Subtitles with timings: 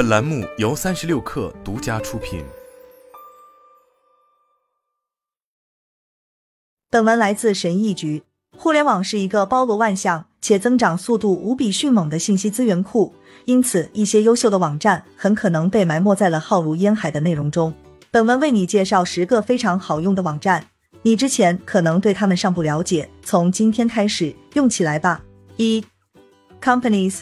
[0.00, 2.42] 本栏目由三十六氪独家出品。
[6.88, 8.22] 本文来自神译局。
[8.56, 13.12] 互联网是一个包罗万象且增长速度无比迅猛的信息资源库，
[13.44, 17.74] 因此一些优秀的网站很可能被埋没在了浩如烟海的内容中。
[18.10, 20.66] 本文为你介绍十个非常好用的网站，
[21.02, 25.22] 你之前可能对他们尚不了解，从今天开始用起来吧。
[25.58, 25.84] 一
[26.62, 27.20] ，Companies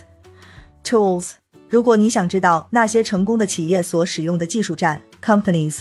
[0.84, 1.38] Tools。
[1.70, 5.80] 如果你想知道那些成功的企业所使用的技术站，Companies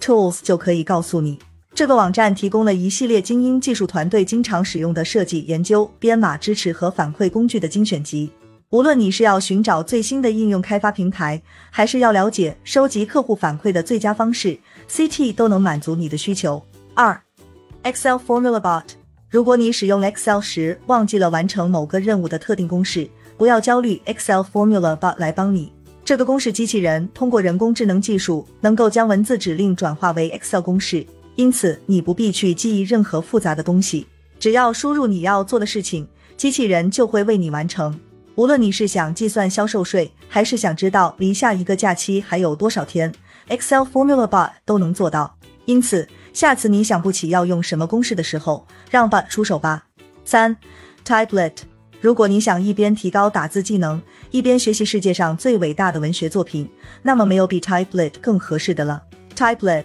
[0.00, 1.38] Tools 就可以告诉你。
[1.74, 8.30] 这个网站提供了一系列精英技术团队经常使用的设计、研究、编码支持和反馈工具的精选集。
[8.70, 14.56] 无论你是要寻找最新的应用开发平台，还是要了解收集客户反馈的最佳方式
[14.88, 16.62] ，CT 都能满足你的需求。
[16.94, 17.20] 二
[17.82, 18.84] ，Excel Formula Bot。
[19.28, 25.72] 如果你使用 Excel 时忘记了完成某个任务的特定公式，不要焦虑，Excel Formula Bot 来帮你。
[26.04, 31.06] 这个公式机器人通过人工智能技术，能够将文字指令转化为 Excel 公式。
[31.34, 34.06] 因此，你不必去记忆任何复杂的东西，
[34.38, 37.98] 只要输入你要做的事情，机器人就会为你完成。
[38.36, 43.12] 无论你是想计算销售税，还是想知道离下一个假期还有多少天
[43.48, 45.36] ，Excel Formula Bot 都能做到。
[45.64, 49.86] 因此，下次你想不起要用什么公式的时候，让 Bot 出手吧。
[50.24, 50.56] 三
[51.04, 51.52] ，Typlet。
[52.04, 53.98] 如果你想一边提高打字技能，
[54.30, 56.68] 一边学习世界上最伟大的文学作品，
[57.00, 59.02] 那么没有比 Typelet 更合适的了。
[59.34, 59.84] Typelet。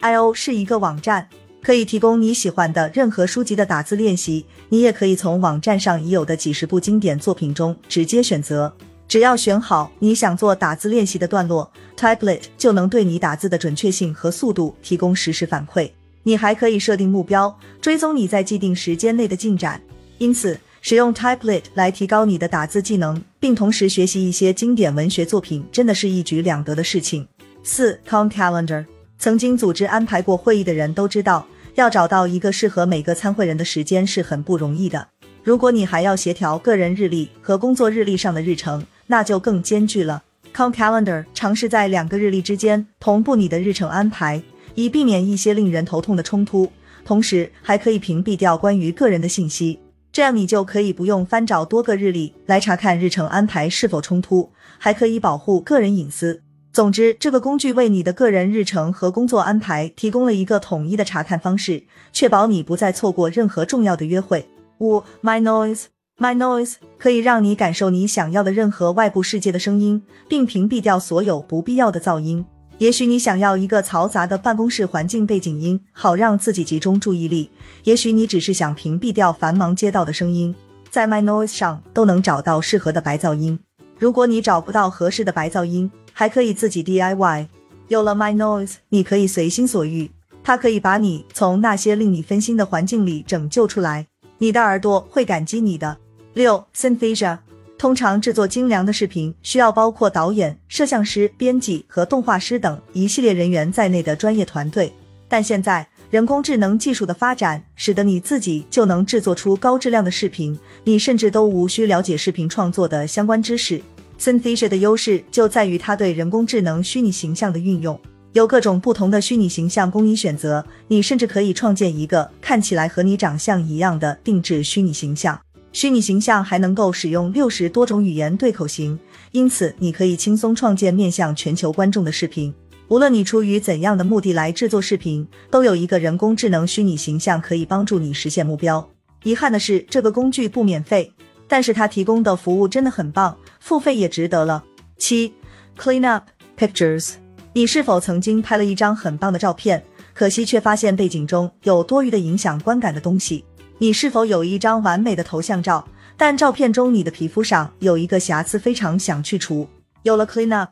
[0.00, 1.28] i/o 是一个网站，
[1.62, 4.44] 可以提供你喜欢的任何书籍的打字练习。
[4.70, 8.74] 你也可以从网站上已有的几十部经典作品中直接选择。
[9.06, 15.92] 只要选好你想做打字练习的段落，Typelet 就能对你打字的准确性和速度提供实时反馈。
[16.24, 19.80] 你还可以设定目标，追踪你在既定时间内的进展。
[20.18, 27.26] 因此，使用 Typelet 来提高你的打字技能，并同时学习一些经典文学作品，真的是一举两得的事情。
[27.62, 28.84] 四 Com Calendar。
[29.16, 35.06] 曾经组织安排过会议的人都知道，要找到一个适合每个参会人的时间是很不容易的。
[35.44, 40.24] 如果你还要协调个人日历和工作日历上的日程，那就更艰巨了。
[40.52, 44.42] Com Calendar 尝试在两个日历之间同步你的日程安排，
[44.74, 46.72] 以避免一些令人头痛的冲突。
[47.04, 49.78] 同时，还可以屏蔽掉关于个人的信息，
[50.12, 56.42] 这样你就可以不用翻找多个日历来查看日程安排是否冲突，还可以保护个人隐私。
[56.70, 64.46] 总之，这个工具为你的个人日程和工作安排提供了一个统一的查看方式，确保你不再错过任何重要的约会。
[64.80, 72.44] 五，My Noise，My Noise 可以让你感受你想要的任何外部世界的声音，并屏蔽掉所有不必要的噪音。
[72.82, 77.48] 也许你想要一个嘈杂的办公室环境背景音，好让自己集中注意力；
[77.84, 80.52] 也许你只是想屏蔽掉繁忙街道的声音，
[80.90, 83.56] 在 My Noise 上都能找到适合的白噪音。
[84.00, 87.46] 如果你找不到合适的白噪音，还可以自己 DIY。
[87.86, 90.10] 有了 My Noise，你可以随心所欲，
[90.42, 94.08] 它可以把你从那些令你分心的环境里拯救出来。
[94.38, 95.98] 你的耳朵会感激你的。
[96.34, 97.38] 六 Synthesia，
[97.82, 104.92] 通常制作精良的视频需要包括导演、摄像师、编辑和动画师等一系列人员在内的专业团队。
[105.26, 113.82] 但现在人工智能技术的发展，使得你自己就能制作出高质量的视频，你甚至都无需了解视频创作的相关知识。
[114.16, 118.00] Synthesia 的优势就在于它对人工智能虚拟形象的运用，
[118.32, 120.64] 有各种不同的虚拟形象供你选择。
[120.86, 125.36] 你甚至可以创建一个看起来和你长相一样的定制虚拟形象。
[125.72, 128.98] 虚拟形象还能够使用六十多种语言对口型，
[129.30, 132.54] 因此你可以轻松创建面向全球观众的视频。
[132.88, 138.86] 无论你出于怎样的目的来制作视频，都有一个人工智能虚拟形象可以帮助你实现目标。
[139.24, 141.12] 遗憾的是，这个工具不免费。
[141.48, 144.64] 但是它提供的服务真的很棒，付费也值得了。
[144.96, 145.34] 七
[145.78, 146.24] ，Clean Up
[146.58, 147.14] Pictures，
[147.52, 149.84] 你是否曾经拍了一张很棒的照片，
[150.14, 153.44] 可惜却发现背景中有多余的影响观感的东西？
[153.82, 155.84] 你是否有一张完美的头像照，
[156.16, 159.66] 但照片中你的皮肤上有一个瑕疵，非常想去除？
[160.04, 160.70] 有了 Clean Up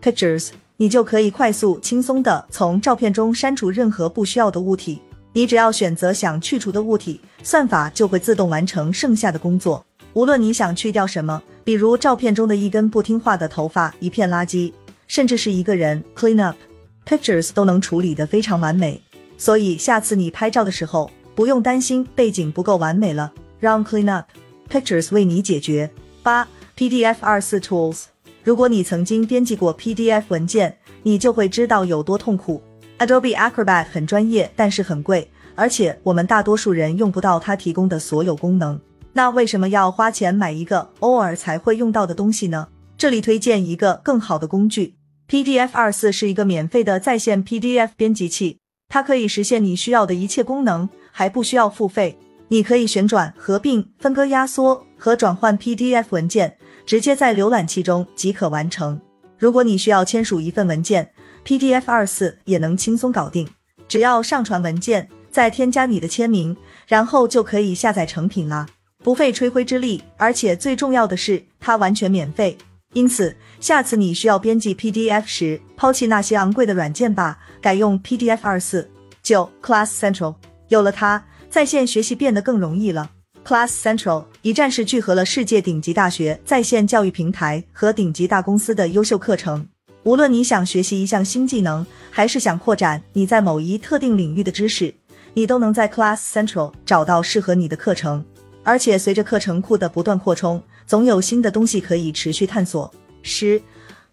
[0.00, 5.00] Pictures，你就可以快速轻松的从照片中删除任何不需要的物体。
[5.32, 9.84] 你只要选择想去除的物体，算法就会自动完成剩下的工作。
[10.12, 14.72] 无论你想去掉什么，比如照片中的一根不听话的头发、一片垃圾，
[15.08, 16.56] 甚至是一个人，Clean Up
[17.04, 19.02] Pictures 都能处理得非常完美。
[19.36, 24.26] 所以下次你拍照的时候，不用担心背景不够完美了，让 Clean Up
[24.70, 25.90] Pictures 为你解决。
[26.22, 26.46] 八
[26.76, 28.04] PDF 二四 Tools，
[28.44, 32.62] 如果你曾经编辑过 PDF 文件，你就会知道有多痛苦。
[32.98, 38.80] Adobe Acrobat 很专业，但是很贵，而且我们大多数人用不到它提供的所有功能。
[39.14, 42.68] 那为什么要花钱买一个偶尔才会用到的东西呢？
[42.96, 44.94] 这里推荐一个更好的工具
[45.28, 48.58] ，PDF 二四是一个免费的在线 PDF 编辑器，
[48.88, 52.18] 它可以实现你需要的一切功能，还不需要付费。
[52.48, 59.00] 你可以旋转、合并、分割、压缩和转换 PDF 文件，直接在浏览器中即可完成。
[59.38, 61.12] 如果你需要签署一份文件
[61.46, 63.48] ，PDF 二四也能轻松搞定。
[63.88, 66.56] 只要上传文件，再添加你的签名，
[66.86, 68.66] 然后就可以下载成品啦，
[69.02, 70.02] 不费吹灰之力。
[70.16, 72.56] 而且最重要的是，它完全免费。
[72.92, 78.90] 因此，下次你需要编辑 PDF 时，抛弃那些昂贵的软件吧，改用 PDF 二四
[79.22, 80.34] 九 Class Central。
[80.72, 81.22] 有了它。
[81.50, 83.10] 在线学习变得更容易了。
[83.44, 89.68] Class Central 一站式聚合了世界顶级大学在线教育平台和顶级大公司的优秀课程。
[90.04, 94.94] 无论你想学习一项新技能，还是想扩展你在某一特定领域的知识，
[95.34, 98.24] 你都能在 Class Central 找到适合你的课程。
[98.62, 102.90] 而且随着课程库的不断扩充，总有新的东西可以持续探索。
[103.22, 103.60] 十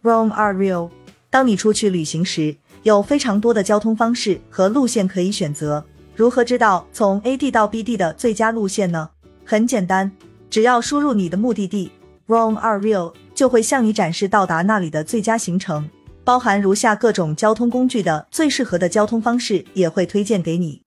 [0.04, 0.90] ，Rome are real。
[1.30, 5.86] 当你出去旅行时，有非常多的交通方式和路线可以选择。
[6.20, 9.10] 如何知道从 A 地到 B 地的最佳路线呢？
[9.46, 10.12] 很简单，
[10.50, 11.94] 只要输入你的目的地
[12.28, 15.90] Rome are real，就会向你展示到达那里的最佳行程，
[16.26, 20.82] 包含如下各种交通工具的最适合的交通方式，也会推荐给你。